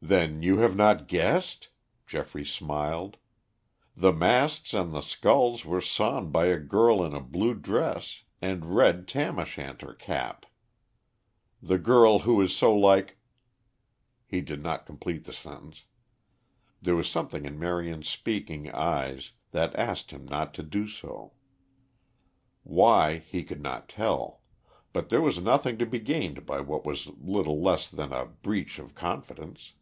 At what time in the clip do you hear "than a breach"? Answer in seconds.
27.88-28.78